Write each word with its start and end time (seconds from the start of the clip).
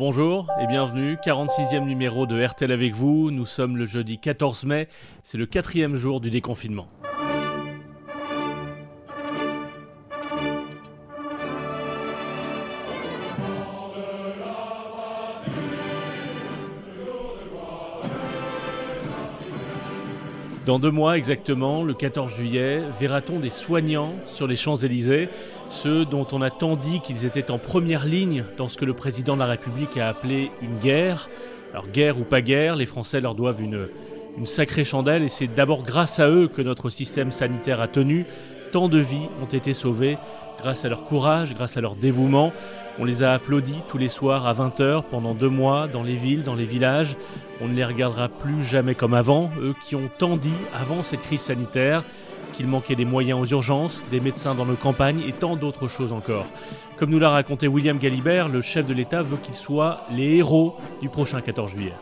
Bonjour 0.00 0.46
et 0.58 0.66
bienvenue, 0.66 1.16
46e 1.16 1.84
numéro 1.84 2.24
de 2.24 2.42
RTL 2.42 2.72
avec 2.72 2.94
vous. 2.94 3.30
Nous 3.30 3.44
sommes 3.44 3.76
le 3.76 3.84
jeudi 3.84 4.16
14 4.16 4.64
mai, 4.64 4.88
c'est 5.22 5.36
le 5.36 5.44
quatrième 5.44 5.94
jour 5.94 6.22
du 6.22 6.30
déconfinement. 6.30 6.88
Dans 20.64 20.78
deux 20.78 20.90
mois 20.90 21.18
exactement, 21.18 21.82
le 21.82 21.92
14 21.92 22.36
juillet, 22.36 22.80
verra-t-on 22.98 23.38
des 23.38 23.50
soignants 23.50 24.14
sur 24.24 24.46
les 24.46 24.56
Champs-Élysées, 24.56 25.28
ceux 25.70 26.04
dont 26.04 26.26
on 26.32 26.42
a 26.42 26.50
tant 26.50 26.76
dit 26.76 27.00
qu'ils 27.00 27.24
étaient 27.24 27.50
en 27.50 27.58
première 27.58 28.04
ligne 28.04 28.44
dans 28.58 28.68
ce 28.68 28.76
que 28.76 28.84
le 28.84 28.92
président 28.92 29.34
de 29.34 29.40
la 29.40 29.46
République 29.46 29.96
a 29.96 30.08
appelé 30.08 30.50
une 30.60 30.78
guerre. 30.78 31.30
Alors 31.72 31.86
guerre 31.86 32.18
ou 32.18 32.24
pas 32.24 32.42
guerre, 32.42 32.76
les 32.76 32.86
Français 32.86 33.20
leur 33.20 33.34
doivent 33.34 33.62
une, 33.62 33.86
sacrée 34.44 34.84
chandelle 34.84 35.22
et 35.22 35.28
c'est 35.28 35.46
d'abord 35.46 35.82
grâce 35.82 36.18
à 36.18 36.28
eux 36.28 36.48
que 36.48 36.62
notre 36.62 36.90
système 36.90 37.30
sanitaire 37.30 37.80
a 37.80 37.88
tenu. 37.88 38.26
Tant 38.72 38.88
de 38.88 38.98
vies 38.98 39.28
ont 39.42 39.46
été 39.46 39.72
sauvées 39.72 40.18
grâce 40.60 40.84
à 40.84 40.88
leur 40.88 41.04
courage, 41.04 41.54
grâce 41.54 41.76
à 41.76 41.80
leur 41.80 41.94
dévouement. 41.94 42.52
On 42.98 43.04
les 43.04 43.22
a 43.22 43.32
applaudis 43.32 43.78
tous 43.88 43.98
les 43.98 44.08
soirs 44.08 44.46
à 44.46 44.54
20h 44.54 45.04
pendant 45.10 45.34
deux 45.34 45.48
mois 45.48 45.88
dans 45.88 46.02
les 46.02 46.16
villes, 46.16 46.42
dans 46.42 46.54
les 46.54 46.64
villages. 46.64 47.16
On 47.60 47.68
ne 47.68 47.74
les 47.74 47.84
regardera 47.84 48.28
plus 48.28 48.62
jamais 48.62 48.94
comme 48.94 49.14
avant, 49.14 49.50
eux 49.60 49.74
qui 49.86 49.94
ont 49.94 50.10
tant 50.18 50.36
dit 50.36 50.50
avant 50.80 51.02
cette 51.02 51.22
crise 51.22 51.42
sanitaire 51.42 52.02
qu'il 52.60 52.68
manquait 52.68 52.94
des 52.94 53.06
moyens 53.06 53.40
aux 53.40 53.46
urgences, 53.46 54.04
des 54.10 54.20
médecins 54.20 54.54
dans 54.54 54.66
nos 54.66 54.74
campagnes 54.74 55.22
et 55.26 55.32
tant 55.32 55.56
d'autres 55.56 55.88
choses 55.88 56.12
encore. 56.12 56.44
Comme 57.00 57.08
nous 57.08 57.18
l'a 57.18 57.30
raconté 57.30 57.66
William 57.66 57.96
Galibert, 57.96 58.50
le 58.50 58.60
chef 58.60 58.86
de 58.86 58.92
l'État 58.92 59.22
veut 59.22 59.38
qu'ils 59.38 59.54
soient 59.54 60.04
les 60.12 60.36
héros 60.36 60.76
du 61.00 61.08
prochain 61.08 61.40
14 61.40 61.70
juillet. 61.70 61.94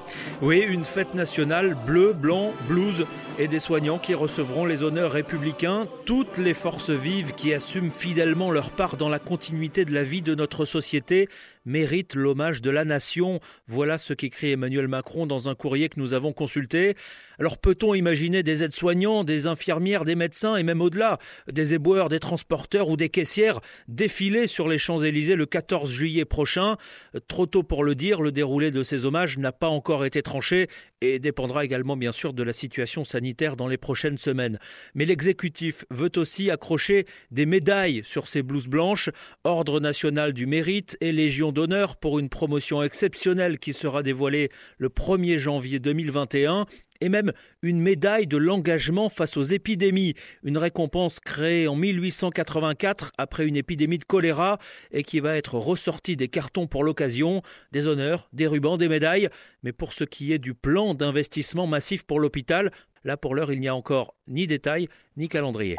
Oui, 0.42 0.58
une 0.58 0.82
fête 0.82 1.14
nationale 1.14 1.76
bleu, 1.86 2.12
blanc, 2.12 2.52
blues 2.66 3.06
et 3.38 3.46
des 3.46 3.60
soignants 3.60 3.98
qui 3.98 4.14
recevront 4.14 4.64
les 4.64 4.82
honneurs 4.82 5.12
républicains, 5.12 5.86
toutes 6.04 6.38
les 6.38 6.52
forces 6.52 6.90
vives 6.90 7.32
qui 7.34 7.54
assument 7.54 7.92
fidèlement 7.92 8.50
leur 8.50 8.72
part 8.72 8.96
dans 8.96 9.08
la 9.08 9.20
continuité 9.20 9.84
de 9.84 9.94
la 9.94 10.02
vie 10.02 10.20
de 10.20 10.34
notre 10.34 10.64
société 10.64 11.28
méritent 11.68 12.14
l'hommage 12.14 12.62
de 12.62 12.70
la 12.70 12.84
nation. 12.84 13.40
Voilà 13.68 13.98
ce 13.98 14.14
qu'écrit 14.14 14.52
Emmanuel 14.52 14.88
Macron 14.88 15.26
dans 15.26 15.48
un 15.48 15.54
courrier 15.54 15.88
que 15.88 16.00
nous 16.00 16.14
avons 16.14 16.32
consulté. 16.32 16.96
Alors 17.38 17.58
peut-on 17.58 17.94
imaginer 17.94 18.42
des 18.42 18.64
aides-soignants, 18.64 19.22
des 19.22 19.46
infirmières, 19.46 20.04
des 20.04 20.16
médecins 20.16 20.56
et 20.56 20.62
même 20.64 20.80
au-delà, 20.80 21.18
des 21.52 21.74
éboueurs, 21.74 22.08
des 22.08 22.20
transporteurs 22.20 22.88
ou 22.88 22.96
des 22.96 23.10
caissières 23.10 23.60
défiler 23.86 24.46
sur 24.46 24.66
les 24.66 24.78
Champs-Élysées 24.88 25.36
le 25.36 25.44
14 25.44 25.90
juillet 25.90 26.24
prochain. 26.24 26.78
Trop 27.26 27.44
tôt 27.44 27.62
pour 27.62 27.84
le 27.84 27.94
dire, 27.94 28.22
le 28.22 28.32
déroulé 28.32 28.70
de 28.70 28.82
ces 28.82 29.04
hommages 29.04 29.36
n'a 29.36 29.52
pas 29.52 29.68
encore 29.68 30.06
été 30.06 30.22
tranché 30.22 30.68
et 31.00 31.18
dépendra 31.18 31.64
également 31.64 31.96
bien 31.96 32.12
sûr 32.12 32.32
de 32.32 32.42
la 32.42 32.52
situation 32.52 33.04
sanitaire 33.04 33.56
dans 33.56 33.68
les 33.68 33.76
prochaines 33.76 34.18
semaines. 34.18 34.58
Mais 34.94 35.04
l'exécutif 35.04 35.84
veut 35.90 36.12
aussi 36.16 36.50
accrocher 36.50 37.06
des 37.30 37.46
médailles 37.46 38.02
sur 38.04 38.26
ces 38.26 38.42
blouses 38.42 38.68
blanches, 38.68 39.10
Ordre 39.44 39.80
national 39.80 40.32
du 40.32 40.46
mérite 40.46 40.96
et 41.00 41.12
Légion 41.12 41.52
d'honneur 41.52 41.96
pour 41.96 42.18
une 42.18 42.28
promotion 42.28 42.82
exceptionnelle 42.82 43.58
qui 43.58 43.72
sera 43.72 44.02
dévoilée 44.02 44.50
le 44.78 44.88
1er 44.88 45.38
janvier 45.38 45.78
2021 45.78 46.66
et 47.00 47.08
même 47.08 47.32
une 47.62 47.80
médaille 47.80 48.26
de 48.26 48.36
l'engagement 48.36 49.08
face 49.08 49.36
aux 49.36 49.42
épidémies, 49.42 50.14
une 50.42 50.58
récompense 50.58 51.20
créée 51.20 51.68
en 51.68 51.76
1884 51.76 53.12
après 53.18 53.46
une 53.46 53.56
épidémie 53.56 53.98
de 53.98 54.04
choléra 54.04 54.58
et 54.90 55.02
qui 55.02 55.20
va 55.20 55.36
être 55.36 55.54
ressortie 55.54 56.16
des 56.16 56.28
cartons 56.28 56.66
pour 56.66 56.84
l'occasion, 56.84 57.42
des 57.72 57.88
honneurs, 57.88 58.28
des 58.32 58.46
rubans, 58.46 58.76
des 58.76 58.88
médailles, 58.88 59.28
mais 59.62 59.72
pour 59.72 59.92
ce 59.92 60.04
qui 60.04 60.32
est 60.32 60.38
du 60.38 60.54
plan 60.54 60.87
d'investissement 60.94 61.66
massif 61.66 62.04
pour 62.04 62.20
l'hôpital, 62.20 62.70
là 63.04 63.16
pour 63.16 63.34
l'heure 63.34 63.52
il 63.52 63.60
n'y 63.60 63.68
a 63.68 63.74
encore 63.74 64.14
ni 64.26 64.46
détails 64.46 64.88
ni 65.16 65.28
calendrier. 65.28 65.76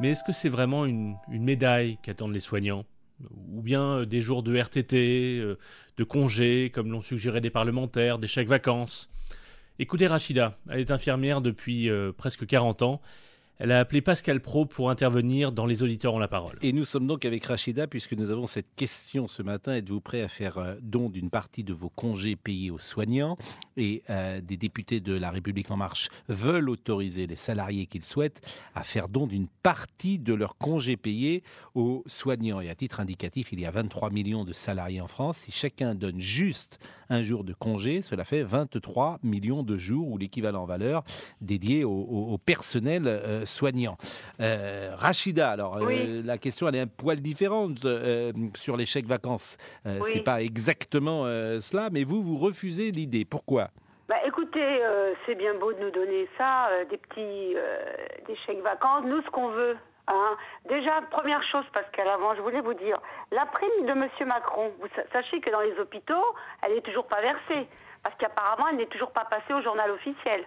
Mais 0.00 0.10
est-ce 0.10 0.24
que 0.24 0.32
c'est 0.32 0.48
vraiment 0.48 0.86
une, 0.86 1.16
une 1.30 1.44
médaille 1.44 1.98
qu'attendent 2.02 2.34
les 2.34 2.40
soignants? 2.40 2.84
Ou 3.52 3.62
bien 3.62 3.82
euh, 3.82 4.06
des 4.06 4.20
jours 4.20 4.42
de 4.42 4.56
RTT, 4.58 5.38
euh, 5.38 5.56
de 5.96 6.04
congés, 6.04 6.70
comme 6.74 6.90
l'ont 6.90 7.00
suggéré 7.00 7.40
des 7.40 7.50
parlementaires, 7.50 8.18
des 8.18 8.26
chèques 8.26 8.48
vacances? 8.48 9.08
Écoutez 9.78 10.06
Rachida, 10.06 10.58
elle 10.68 10.80
est 10.80 10.90
infirmière 10.90 11.40
depuis 11.40 11.88
euh, 11.90 12.12
presque 12.12 12.46
40 12.46 12.82
ans. 12.82 13.00
Elle 13.60 13.70
a 13.70 13.78
appelé 13.78 14.00
Pascal 14.00 14.40
Pro 14.40 14.66
pour 14.66 14.90
intervenir 14.90 15.52
dans 15.52 15.64
Les 15.64 15.84
auditeurs 15.84 16.12
ont 16.12 16.18
la 16.18 16.26
parole. 16.26 16.58
Et 16.60 16.72
nous 16.72 16.84
sommes 16.84 17.06
donc 17.06 17.24
avec 17.24 17.44
Rachida 17.44 17.86
puisque 17.86 18.14
nous 18.14 18.30
avons 18.30 18.48
cette 18.48 18.74
question 18.74 19.28
ce 19.28 19.42
matin. 19.42 19.76
Êtes-vous 19.76 20.00
prêt 20.00 20.22
à 20.22 20.28
faire 20.28 20.58
euh, 20.58 20.74
don 20.82 21.08
d'une 21.08 21.30
partie 21.30 21.62
de 21.62 21.72
vos 21.72 21.88
congés 21.88 22.34
payés 22.34 22.72
aux 22.72 22.80
soignants? 22.80 23.38
Et 23.76 24.02
euh, 24.10 24.40
des 24.40 24.56
députés 24.56 24.98
de 24.98 25.14
La 25.14 25.30
République 25.30 25.70
En 25.70 25.76
Marche 25.76 26.08
veulent 26.28 26.68
autoriser 26.68 27.28
les 27.28 27.36
salariés 27.36 27.86
qu'ils 27.86 28.04
souhaitent 28.04 28.40
à 28.74 28.82
faire 28.82 29.08
don 29.08 29.28
d'une 29.28 29.46
partie 29.62 30.18
de 30.18 30.34
leurs 30.34 30.56
congés 30.58 30.96
payés 30.96 31.44
aux 31.76 32.02
soignants. 32.06 32.60
Et 32.60 32.70
à 32.70 32.74
titre 32.74 32.98
indicatif, 32.98 33.52
il 33.52 33.60
y 33.60 33.66
a 33.66 33.70
23 33.70 34.10
millions 34.10 34.44
de 34.44 34.52
salariés 34.52 35.00
en 35.00 35.08
France. 35.08 35.38
Si 35.38 35.52
chacun 35.52 35.94
donne 35.94 36.20
juste 36.20 36.80
un 37.08 37.22
jour 37.22 37.44
de 37.44 37.52
congé, 37.52 38.02
cela 38.02 38.24
fait 38.24 38.42
23 38.42 39.20
millions 39.22 39.62
de 39.62 39.76
jours 39.76 40.08
ou 40.08 40.18
l'équivalent 40.18 40.62
en 40.62 40.66
valeur 40.66 41.04
dédié 41.40 41.84
au, 41.84 42.36
personnel. 42.44 43.04
Euh, 43.06 43.43
soignants. 43.44 43.96
Euh, 44.40 44.92
Rachida, 44.96 45.50
alors 45.50 45.78
euh, 45.78 46.22
la 46.24 46.38
question 46.38 46.68
elle 46.68 46.76
est 46.76 46.80
un 46.80 46.86
poil 46.86 47.20
différente 47.20 47.84
euh, 47.84 48.32
sur 48.54 48.76
les 48.76 48.86
chèques 48.86 49.06
vacances. 49.06 49.56
C'est 50.02 50.24
pas 50.24 50.42
exactement 50.42 51.24
cela, 51.24 51.88
mais 51.90 52.04
vous 52.04 52.22
vous 52.22 52.36
refusez 52.36 52.90
l'idée. 52.90 53.24
Pourquoi? 53.24 53.68
Bah, 54.08 54.16
écoutez, 54.26 54.80
c'est 55.24 55.34
bien 55.34 55.54
beau 55.54 55.72
de 55.72 55.80
nous 55.80 55.90
donner 55.90 56.28
ça, 56.36 56.68
des 56.90 56.98
petits 56.98 57.54
des 58.26 58.36
chèques 58.46 58.62
vacances. 58.62 59.04
Nous, 59.06 59.22
ce 59.22 59.30
qu'on 59.30 59.48
veut, 59.48 59.76
Hein. 60.06 60.36
Déjà, 60.68 61.00
première 61.10 61.42
chose, 61.44 61.64
Pascal, 61.72 62.08
avant, 62.08 62.34
je 62.34 62.42
voulais 62.42 62.60
vous 62.60 62.74
dire, 62.74 63.00
la 63.32 63.46
prime 63.46 63.86
de 63.86 63.92
M. 63.92 64.08
Macron, 64.26 64.72
vous 64.78 64.88
sachez 65.12 65.40
que 65.40 65.50
dans 65.50 65.60
les 65.60 65.78
hôpitaux, 65.78 66.24
elle 66.62 66.74
n'est 66.74 66.82
toujours 66.82 67.06
pas 67.06 67.22
versée, 67.22 67.66
parce 68.02 68.14
qu'apparemment, 68.16 68.68
elle 68.70 68.76
n'est 68.76 68.86
toujours 68.86 69.12
pas 69.12 69.24
passée 69.24 69.54
au 69.54 69.62
journal 69.62 69.90
officiel. 69.90 70.44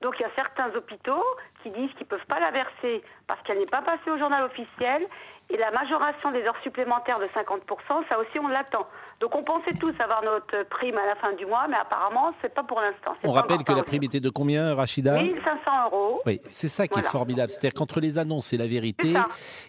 Donc 0.00 0.14
il 0.18 0.22
y 0.22 0.24
a 0.24 0.30
certains 0.34 0.74
hôpitaux 0.74 1.22
qui 1.62 1.70
disent 1.70 1.90
qu'ils 1.92 2.06
ne 2.06 2.10
peuvent 2.10 2.26
pas 2.26 2.40
la 2.40 2.50
verser 2.50 3.02
parce 3.26 3.40
qu'elle 3.42 3.58
n'est 3.58 3.66
pas 3.66 3.82
passée 3.82 4.10
au 4.10 4.18
journal 4.18 4.44
officiel 4.44 5.06
et 5.52 5.56
la 5.56 5.70
majoration 5.72 6.30
des 6.30 6.42
heures 6.42 6.60
supplémentaires 6.62 7.18
de 7.18 7.26
50%, 7.26 8.08
ça 8.08 8.18
aussi 8.18 8.38
on 8.38 8.48
l'attend. 8.48 8.86
Donc 9.20 9.34
on 9.34 9.42
pensait 9.42 9.74
tous 9.78 9.92
avoir 9.98 10.22
notre 10.22 10.66
prime 10.68 10.96
à 10.96 11.06
la 11.06 11.14
fin 11.16 11.32
du 11.34 11.44
mois, 11.44 11.66
mais 11.68 11.76
apparemment 11.76 12.32
c'est 12.40 12.54
pas 12.54 12.62
pour 12.62 12.80
l'instant. 12.80 13.14
On 13.24 13.32
rappelle 13.32 13.64
que 13.64 13.72
la 13.72 13.82
prime 13.82 14.04
était 14.04 14.20
de 14.20 14.30
combien, 14.30 14.74
Rachida? 14.74 15.20
1500 15.20 15.70
euros. 15.86 16.22
Oui, 16.24 16.40
c'est 16.50 16.68
ça 16.68 16.86
qui 16.86 17.00
est 17.00 17.02
formidable. 17.02 17.52
C'est-à-dire 17.52 17.74
qu'entre 17.74 18.00
les 18.00 18.18
annonces 18.18 18.52
et 18.52 18.56
la 18.56 18.66
vérité, 18.66 19.14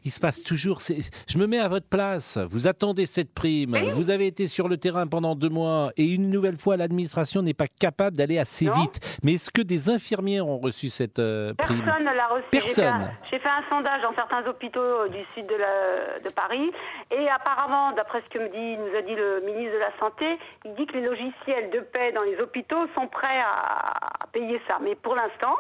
il 0.06 0.12
se 0.12 0.20
passe 0.20 0.44
toujours. 0.44 0.80
Je 1.28 1.38
me 1.38 1.48
mets 1.48 1.60
à 1.60 1.68
votre 1.68 1.88
place. 1.88 2.38
Vous 2.38 2.68
attendez 2.68 3.06
cette 3.06 3.34
prime. 3.34 3.76
Vous 3.94 4.10
avez 4.10 4.28
été 4.28 4.48
sur 4.48 4.68
le 4.68 4.78
terrain 4.78 5.08
pendant 5.08 5.36
deux 5.36 5.50
mois 5.50 5.92
et 5.98 6.06
une 6.06 6.30
nouvelle 6.30 6.58
fois 6.58 6.78
l'administration 6.78 7.42
n'est 7.42 7.54
pas 7.54 7.68
capable 7.68 8.16
d'aller 8.16 8.38
assez 8.38 8.70
vite. 8.70 9.20
Mais 9.24 9.34
est-ce 9.34 9.50
que 9.50 9.62
des 9.62 9.90
infirmières 9.90 10.48
ont 10.48 10.60
reçu 10.60 10.90
cette 10.90 11.20
euh, 11.20 11.54
prime? 11.56 11.81
Personne 11.84 12.06
ne 12.06 12.14
l'a 12.14 12.28
reçue. 12.28 12.50
Personne. 12.52 13.12
J'ai 13.30 13.40
fait, 13.40 13.50
un 13.50 13.64
sondage 13.70 14.02
dans 14.02 14.14
certains 14.14 14.46
hôpitaux 14.48 15.08
du 15.08 15.20
sud 15.34 15.48
de, 15.48 15.56
la, 15.56 16.20
de 16.20 16.30
Paris 16.30 16.72
et 17.12 17.30
apparemment, 17.30 17.92
d'après 17.92 18.22
ce 18.22 18.38
que 18.38 18.44
me 18.44 18.50
dit, 18.50 18.78
nous 18.78 18.96
a 18.98 19.02
dit 19.02 19.16
le 19.16 19.42
ministre 19.42 19.74
de 19.74 19.80
la 19.80 19.92
Santé, 20.00 20.38
il 20.66 20.74
dit 20.76 20.86
que 20.86 20.94
les 20.94 21.06
logiciels 21.06 21.70
de 21.72 21.80
paix 21.80 22.12
dans 22.12 22.24
les 22.24 22.40
hôpitaux 22.40 22.88
sont 22.96 23.08
prêts 23.08 23.42
à 23.42 24.28
payer 24.32 24.62
ça. 24.68 24.78
Mais 24.82 24.96
pour 24.96 25.16
l'instant, 25.16 25.56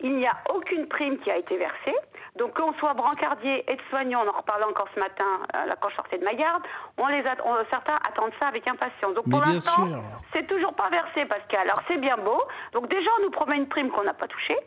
il 0.00 0.16
n'y 0.16 0.26
a 0.26 0.36
aucune 0.54 0.86
prime 0.86 1.18
qui 1.18 1.30
a 1.30 1.36
été 1.36 1.56
versée. 1.56 1.94
Donc 2.36 2.54
qu'on 2.54 2.72
soit 2.74 2.94
brancardier, 2.94 3.64
aide-soignant, 3.68 4.22
on 4.24 4.28
en 4.28 4.38
reparlait 4.38 4.64
encore 4.64 4.86
ce 4.94 5.00
matin, 5.00 5.40
euh, 5.56 5.72
quand 5.80 5.88
je 5.88 5.96
sortais 5.96 6.18
de 6.18 6.24
ma 6.24 6.34
garde, 6.34 6.62
on 6.96 7.06
les 7.08 7.22
certains 7.68 7.96
attendent 8.08 8.32
ça 8.38 8.46
avec 8.46 8.68
impatience. 8.68 9.14
Donc 9.14 9.28
pour 9.28 9.40
l'instant, 9.40 9.88
c'est 10.32 10.46
toujours 10.46 10.72
pas 10.74 10.88
versé, 10.88 11.24
Pascal. 11.24 11.62
Alors 11.62 11.82
c'est 11.88 11.98
bien 11.98 12.16
beau. 12.16 12.40
Donc 12.72 12.88
déjà, 12.88 13.10
on 13.18 13.24
nous 13.24 13.30
promet 13.30 13.56
une 13.56 13.66
prime 13.66 13.90
qu'on 13.90 14.04
n'a 14.04 14.14
pas 14.14 14.28
touchée. 14.28 14.58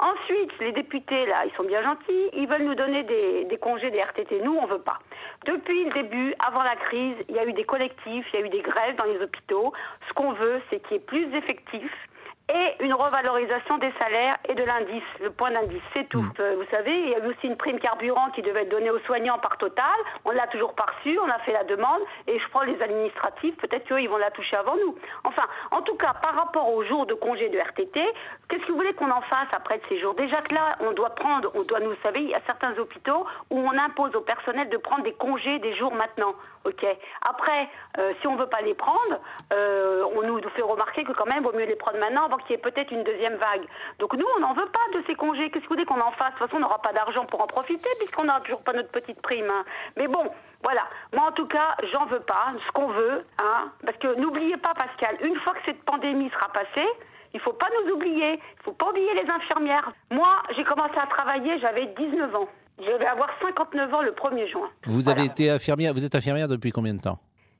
Ensuite, 0.00 0.50
les 0.58 0.72
députés, 0.72 1.26
là, 1.26 1.44
ils 1.46 1.54
sont 1.54 1.62
bien 1.62 1.82
gentils, 1.82 2.30
ils 2.32 2.48
veulent 2.48 2.64
nous 2.64 2.74
donner 2.74 3.04
des, 3.04 3.44
des 3.44 3.58
congés, 3.58 3.90
des 3.90 4.00
RTT. 4.00 4.40
Nous, 4.42 4.56
on 4.60 4.66
veut 4.66 4.80
pas. 4.80 4.98
Depuis 5.46 5.84
le 5.84 5.90
début, 5.90 6.34
avant 6.44 6.62
la 6.62 6.74
crise, 6.74 7.16
il 7.28 7.36
y 7.36 7.38
a 7.38 7.46
eu 7.46 7.52
des 7.52 7.64
collectifs, 7.64 8.26
il 8.32 8.40
y 8.40 8.42
a 8.42 8.46
eu 8.46 8.48
des 8.48 8.62
grèves 8.62 8.96
dans 8.96 9.04
les 9.04 9.22
hôpitaux. 9.22 9.72
Ce 10.08 10.12
qu'on 10.14 10.32
veut, 10.32 10.60
c'est 10.70 10.80
qu'il 10.80 10.92
y 10.92 10.96
ait 10.96 11.04
plus 11.04 11.26
d'effectifs 11.26 12.08
et 12.54 12.84
une 12.84 12.92
revalorisation 12.94 13.78
des 13.78 13.92
salaires 14.00 14.36
et 14.48 14.54
de 14.54 14.62
l'indice, 14.62 15.02
le 15.20 15.30
point 15.30 15.50
d'indice, 15.50 15.82
c'est 15.94 16.08
tout. 16.08 16.22
Mm. 16.22 16.32
Euh, 16.40 16.56
Vous 16.58 16.76
savez, 16.76 16.92
il 16.92 17.08
y 17.10 17.14
a 17.14 17.18
eu 17.18 17.28
aussi 17.28 17.46
une 17.46 17.56
prime 17.56 17.78
carburant 17.78 18.30
qui 18.34 18.42
devait 18.42 18.62
être 18.62 18.70
donnée 18.70 18.90
aux 18.90 18.98
soignants 19.00 19.38
par 19.38 19.56
Total. 19.56 19.84
On 20.24 20.30
l'a 20.32 20.46
toujours 20.48 20.74
pas 20.74 20.86
reçue, 20.96 21.18
on 21.18 21.28
a 21.28 21.38
fait 21.40 21.52
la 21.52 21.64
demande 21.64 22.00
et 22.26 22.38
je 22.38 22.48
prends 22.48 22.62
les 22.62 22.80
administratifs, 22.82 23.56
peut-être 23.56 23.86
qu'eux 23.86 24.00
ils 24.00 24.08
vont 24.08 24.18
la 24.18 24.30
toucher 24.30 24.56
avant 24.56 24.76
nous. 24.76 24.96
Enfin, 25.24 25.44
en 25.70 25.82
tout 25.82 25.96
cas, 25.96 26.14
par 26.22 26.34
rapport 26.34 26.72
aux 26.72 26.84
jours 26.84 27.06
de 27.06 27.14
congé 27.14 27.48
de 27.48 27.58
RTT, 27.58 28.00
qu'est-ce 28.48 28.62
que 28.62 28.72
vous 28.72 28.78
voulez 28.78 28.94
qu'on 28.94 29.10
en 29.10 29.22
fasse 29.22 29.48
après 29.52 29.78
de 29.78 29.82
ces 29.88 30.00
jours? 30.00 30.14
Déjà 30.14 30.40
que 30.40 30.54
là, 30.54 30.76
on 30.80 30.92
doit 30.92 31.14
prendre, 31.14 31.50
on 31.54 31.62
doit, 31.62 31.80
nous 31.80 31.94
savez, 32.02 32.20
il 32.20 32.30
y 32.30 32.34
a 32.34 32.40
certains 32.46 32.76
hôpitaux 32.78 33.26
où 33.50 33.58
on 33.58 33.78
impose 33.78 34.14
au 34.14 34.20
personnel 34.20 34.68
de 34.68 34.76
prendre 34.76 35.04
des 35.04 35.14
congés 35.14 35.58
des 35.60 35.74
jours 35.76 35.94
maintenant. 35.94 36.34
Ok? 36.64 36.86
Après, 37.28 37.68
euh, 37.98 38.12
si 38.20 38.26
on 38.28 38.36
veut 38.36 38.46
pas 38.46 38.60
les 38.60 38.74
prendre, 38.74 39.18
euh, 39.52 40.04
on 40.14 40.22
nous 40.22 40.40
fait 40.50 40.62
remarquer 40.62 41.02
que 41.04 41.12
quand 41.12 41.26
même, 41.26 41.42
vaut 41.42 41.52
mieux 41.52 41.64
les 41.64 41.74
prendre 41.76 41.98
maintenant 41.98 42.24
avant 42.26 42.38
qu'il 42.44 42.52
y 42.52 42.58
ait 42.58 42.62
peut-être 42.62 42.90
une 42.92 43.02
deuxième 43.04 43.34
vague. 43.36 43.64
Donc 43.98 44.14
nous, 44.14 44.26
on 44.36 44.40
n'en 44.40 44.52
veut 44.54 44.66
pas 44.66 44.98
de 44.98 45.04
ces 45.06 45.14
congés. 45.14 45.50
Qu'est-ce 45.50 45.64
que 45.64 45.68
vous 45.68 45.74
voulez 45.74 45.84
qu'on 45.84 46.00
en 46.00 46.12
fasse 46.12 46.34
De 46.34 46.38
toute 46.38 46.46
façon, 46.48 46.56
on 46.56 46.60
n'aura 46.60 46.80
pas 46.82 46.92
d'argent 46.92 47.24
pour 47.26 47.42
en 47.42 47.46
profiter 47.46 47.88
puisqu'on 47.98 48.24
n'a 48.24 48.40
toujours 48.40 48.62
pas 48.62 48.72
notre 48.72 48.90
petite 48.90 49.20
prime. 49.22 49.46
hein. 49.50 49.64
Mais 49.96 50.06
bon, 50.08 50.22
voilà. 50.62 50.82
Moi, 51.12 51.24
en 51.28 51.32
tout 51.32 51.46
cas, 51.46 51.74
j'en 51.92 52.06
veux 52.06 52.20
pas. 52.20 52.52
Ce 52.66 52.72
qu'on 52.72 52.88
veut, 52.88 53.24
hein, 53.42 53.70
parce 53.84 53.98
que 53.98 54.14
n'oubliez 54.20 54.56
pas, 54.56 54.74
Pascal, 54.74 55.16
une 55.24 55.36
fois 55.40 55.54
que 55.54 55.60
cette 55.66 55.82
pandémie 55.84 56.30
sera 56.30 56.48
passée, 56.52 56.88
il 57.34 57.40
faut 57.40 57.52
pas 57.54 57.68
nous 57.84 57.92
oublier. 57.94 58.34
Il 58.34 58.62
faut 58.64 58.72
pas 58.72 58.90
oublier 58.90 59.12
les 59.14 59.30
infirmières. 59.30 59.90
Moi, 60.10 60.36
j'ai 60.56 60.64
commencé 60.64 60.96
à 61.02 61.06
travailler, 61.06 61.58
j'avais 61.60 61.86
19 61.86 62.34
ans. 62.36 62.48
Je 62.78 62.90
vais 62.90 63.06
avoir 63.06 63.28
59 63.42 63.94
ans 63.94 64.02
le 64.02 64.12
1er 64.12 64.50
juin. 64.50 64.68
Vous 64.86 65.00
Voilà. 65.02 65.20
avez 65.20 65.28
été 65.28 65.50
infirmière, 65.50 65.92
vous 65.94 66.04
êtes 66.04 66.14
infirmière 66.14 66.48
depuis 66.48 66.70
combien 66.72 66.94
de 66.94 67.00
temps? 67.00 67.18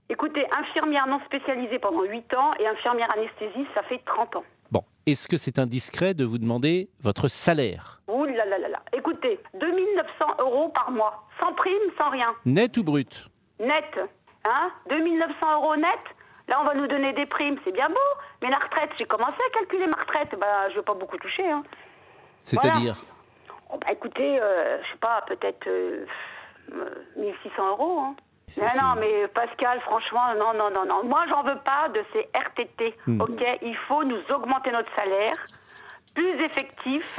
Écoutez, 0.09 0.45
infirmière 0.59 1.07
non 1.07 1.21
spécialisée 1.27 1.79
pendant 1.79 2.03
8 2.03 2.35
ans 2.35 2.51
et 2.59 2.67
infirmière 2.67 3.09
anesthésiste, 3.17 3.69
ça 3.75 3.83
fait 3.85 4.01
30 4.05 4.37
ans. 4.37 4.45
Bon, 4.73 4.85
est-ce 5.05 5.29
que 5.29 5.37
c'est 5.37 5.59
indiscret 5.59 6.15
de 6.15 6.25
vous 6.25 6.39
demander 6.39 6.89
votre 7.03 7.29
salaire 7.29 8.01
Ouh 8.09 8.25
là 8.25 8.47
là 8.47 8.57
là 8.57 8.69
là. 8.69 8.83
Écoutez, 8.95 9.39
2900 9.61 10.37
euros 10.39 10.71
par 10.71 10.91
mois, 10.91 11.29
sans 11.39 11.53
prime, 11.53 11.91
sans 11.99 12.09
rien. 12.09 12.35
Net 12.47 12.79
ou 12.79 12.83
brut 12.83 13.29
Net. 13.61 13.85
Hein 14.47 14.71
2900 14.89 15.35
euros 15.57 15.77
net 15.77 16.01
Là, 16.49 16.59
on 16.63 16.65
va 16.65 16.75
nous 16.75 16.87
donner 16.87 17.13
des 17.13 17.27
primes, 17.27 17.59
c'est 17.65 17.73
bien 17.73 17.91
beau. 17.91 18.19
Mais 18.41 18.49
la 18.49 18.57
retraite, 18.57 18.91
j'ai 18.99 19.05
commencé 19.05 19.37
à 19.47 19.59
calculer 19.59 19.87
ma 19.87 20.01
retraite. 20.01 20.35
Bah, 20.41 20.71
je 20.71 20.77
vais 20.77 20.83
pas 20.83 20.95
beaucoup 20.95 21.19
toucher. 21.19 21.49
Hein. 21.49 21.63
C'est-à-dire 22.41 22.97
Oh, 23.71 23.79
bah, 23.79 23.93
écoutez, 23.93 24.41
euh, 24.41 24.83
je 24.83 24.91
sais 24.91 24.99
pas, 24.99 25.23
peut-être 25.29 25.67
euh, 25.67 26.07
euh, 26.73 27.05
1600 27.17 27.69
euros. 27.69 28.01
Hein. 28.01 28.17
C'est- 28.47 28.61
Non, 28.63 28.95
non, 28.95 29.01
mais 29.01 29.29
Pascal, 29.35 29.81
franchement, 29.81 30.35
non, 30.39 30.53
non, 30.55 30.71
non, 30.71 30.85
non. 30.87 31.05
Moi, 31.09 31.25
j'en 31.29 31.43
veux 31.43 31.59
pas 31.65 31.89
de 31.89 32.01
ces 32.13 32.29
RTT. 32.39 32.95
Hmm. 33.07 33.21
Ok, 33.21 33.43
il 33.63 33.77
faut 33.89 34.05
nous 34.05 34.21
augmenter 34.35 34.71
notre 34.73 34.95
salaire, 34.95 35.35
plus 36.15 36.35
effectif 36.45 37.19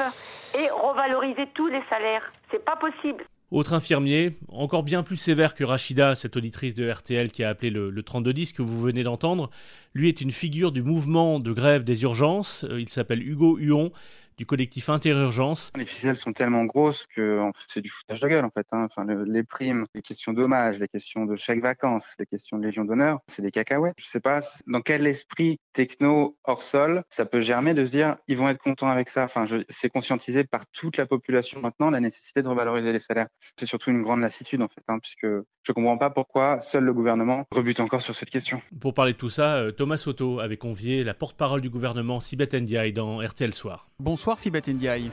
et 0.56 0.70
revaloriser 0.70 1.48
tous 1.56 1.68
les 1.68 1.82
salaires. 1.90 2.32
C'est 2.52 2.64
pas 2.64 2.76
possible. 2.76 3.24
Autre 3.50 3.74
infirmier, 3.74 4.36
encore 4.52 4.82
bien 4.82 5.04
plus 5.04 5.16
sévère 5.16 5.54
que 5.54 5.64
Rachida, 5.64 6.16
cette 6.16 6.36
auditrice 6.36 6.74
de 6.74 6.90
RTL 6.90 7.32
qui 7.32 7.44
a 7.44 7.50
appelé 7.50 7.70
le, 7.70 7.92
le 7.92 8.04
3210 8.04 8.52
que 8.54 8.64
vous 8.64 8.82
venez 8.82 9.04
d'entendre, 9.04 9.52
lui 9.94 10.10
est 10.10 10.22
une 10.22 10.32
figure 10.32 10.72
du 10.72 10.82
mouvement 10.82 11.40
de 11.40 11.52
grève 11.54 11.84
des 11.84 12.02
urgences. 12.02 12.64
Euh, 12.64 12.80
Il 12.82 12.90
s'appelle 12.90 13.22
Hugo 13.22 13.58
Huon, 13.58 13.92
du 14.38 14.46
collectif 14.46 14.90
Interurgence. 14.90 15.72
Les 15.76 15.86
ficelles 15.86 16.18
sont 16.18 16.34
tellement 16.34 16.66
grosses 16.66 17.06
que 17.16 17.42
c'est 17.68 17.82
du 17.82 17.90
foutage 17.90 18.20
de 18.20 18.28
gueule 18.28 18.46
en 18.46 18.50
fait. 18.50 18.68
Hein. 18.72 18.88
Enfin, 18.90 19.04
le- 19.06 19.24
les 19.24 19.44
primes, 19.44 19.86
les 19.94 20.02
questions 20.02 20.34
d'hommage, 20.34 20.80
les 20.80 20.88
questions 20.88 21.26
de 21.26 21.36
chèque 21.36 21.62
vacances, 21.62 22.16
les 22.20 22.26
questions 22.26 22.58
de 22.58 22.64
légion 22.66 22.86
d'honneur, 22.86 23.20
c'est 23.28 23.42
des 23.42 23.52
cacahuètes. 23.52 23.94
Je 24.00 24.06
sais 24.08 24.20
pas 24.20 24.42
dans 24.68 24.82
quel 24.82 25.06
esprit 25.08 25.60
techno 25.74 26.38
hors 26.44 26.62
sol 26.64 27.04
ça 27.10 27.26
peut 27.26 27.40
germer 27.40 27.74
de 27.74 27.86
se 27.86 27.92
dire 27.92 28.18
ils 28.28 28.38
vont 28.38 28.50
être 28.50 28.62
contents 28.62 28.88
avec 28.88 29.10
ça. 29.10 29.26
Enfin, 29.26 29.46
c'est 29.70 29.90
conscientisé 29.90 30.44
par 30.44 30.62
toute 30.72 30.98
la 30.98 31.06
population 31.06 31.60
maintenant 31.62 31.90
la 31.90 32.00
nécessité 32.00 32.42
de 32.42 32.48
revaloriser 32.48 32.92
les 32.94 33.00
salaires. 33.00 33.28
C'est 33.58 33.66
surtout 33.66 33.92
une 33.92 34.02
grande 34.02 34.22
lassitude 34.22 34.62
en 34.62 34.68
fait, 34.68 34.84
hein, 34.88 35.00
puisque 35.00 35.28
je 35.64 35.72
comprends 35.72 35.98
pas 35.98 36.10
pourquoi 36.10 36.60
seul 36.60 36.84
le 36.84 36.94
gouvernement 36.94 37.46
rebute 37.52 37.80
encore 37.80 38.02
sur 38.02 38.16
cette 38.16 38.30
question. 38.30 38.62
Pour 38.80 38.94
parler 38.94 39.14
de 39.14 39.18
tout 39.18 39.30
ça, 39.30 39.56
euh, 39.56 39.72
Thomas 39.72 39.98
Soto 39.98 40.40
avait 40.40 40.58
convié 40.58 41.04
la 41.04 41.14
porte-parole 41.14 41.62
du 41.62 41.70
gouvernement 41.70 42.20
Sibeth 42.20 42.54
Ndiaye 42.54 42.94
dans 42.94 43.20
RTL 43.26 43.54
Soir. 43.54 43.88
Bonsoir 44.00 44.23
Sibeth 44.38 44.68
Ndiaye. 44.70 45.12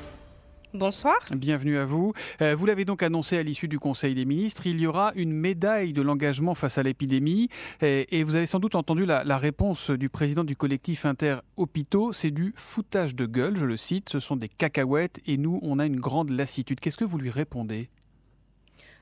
Bonsoir. 0.72 1.16
Bienvenue 1.34 1.78
à 1.78 1.84
vous. 1.84 2.12
Euh, 2.40 2.54
vous 2.54 2.64
l'avez 2.64 2.84
donc 2.84 3.02
annoncé 3.02 3.36
à 3.36 3.42
l'issue 3.42 3.66
du 3.66 3.80
Conseil 3.80 4.14
des 4.14 4.24
ministres, 4.24 4.68
il 4.68 4.80
y 4.80 4.86
aura 4.86 5.10
une 5.16 5.32
médaille 5.32 5.92
de 5.92 6.00
l'engagement 6.00 6.54
face 6.54 6.78
à 6.78 6.84
l'épidémie. 6.84 7.48
Et, 7.82 8.18
et 8.20 8.22
vous 8.22 8.36
avez 8.36 8.46
sans 8.46 8.60
doute 8.60 8.76
entendu 8.76 9.04
la, 9.04 9.24
la 9.24 9.36
réponse 9.36 9.90
du 9.90 10.08
président 10.08 10.44
du 10.44 10.54
collectif 10.54 11.06
Inter-Hôpitaux. 11.06 12.12
C'est 12.12 12.30
du 12.30 12.54
foutage 12.56 13.16
de 13.16 13.26
gueule, 13.26 13.56
je 13.56 13.64
le 13.64 13.76
cite. 13.76 14.10
Ce 14.10 14.20
sont 14.20 14.36
des 14.36 14.48
cacahuètes 14.48 15.20
et 15.26 15.38
nous, 15.38 15.58
on 15.62 15.80
a 15.80 15.86
une 15.86 15.98
grande 15.98 16.30
lassitude. 16.30 16.78
Qu'est-ce 16.78 16.96
que 16.96 17.04
vous 17.04 17.18
lui 17.18 17.30
répondez? 17.30 17.90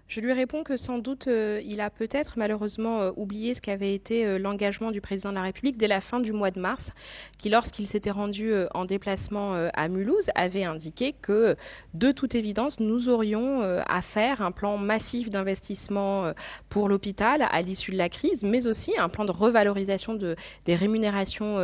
Je 0.09 0.23
lui 0.23 0.33
réponds 0.33 0.63
que 0.65 0.79
sans 0.79 0.97
doute 0.97 1.29
euh, 1.29 1.61
il 1.67 1.83
a 1.83 1.91
peut-être 1.91 2.39
malheureusement 2.39 3.03
euh, 3.03 3.13
oublié 3.17 3.53
ce 3.53 3.61
qu'avait 3.61 3.95
été 3.95 4.25
euh, 4.25 4.39
l'engagement 4.39 4.91
du 4.91 5.03
président 5.03 5.29
de 5.29 5.35
la 5.35 5.43
République 5.43 5.77
dès 5.77 5.87
la 5.87 6.01
fin 6.01 6.19
du 6.19 6.33
mois 6.33 6.51
de 6.51 6.59
mars, 6.59 6.93
qui 7.37 7.51
lorsqu'il 7.51 7.87
s'était 7.87 8.11
rendu 8.11 8.53
en 8.73 8.87
déplacement 8.87 9.53
à 9.75 9.89
Mulhouse 9.89 10.31
avait 10.35 10.65
indiqué 10.65 11.15
que 11.21 11.57
de 11.93 12.11
toute 12.11 12.35
évidence 12.35 12.81
nous 12.81 13.09
aurions 13.09 13.63
à 13.63 14.03
faire 14.03 14.41
un 14.43 14.51
plan 14.51 14.79
massif 14.79 15.31
d'investissement 15.31 16.33
pour 16.69 16.89
l'hôpital 16.89 17.47
à 17.51 17.63
l'issue 17.63 17.93
de 17.93 17.97
la 17.97 18.09
crise, 18.09 18.45
mais 18.45 18.67
aussi 18.67 18.99
un 18.99 19.09
plan 19.09 19.25
de 19.25 19.31
revalorisation 19.31 20.15
de, 20.15 20.37
des 20.65 20.75
rémunérations 20.75 21.59